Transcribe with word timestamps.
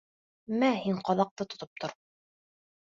Мә, 0.63 0.69
һин 0.85 1.03
ҡаҙаҡты 1.11 1.49
тотоп 1.53 1.83
тор. 1.85 1.97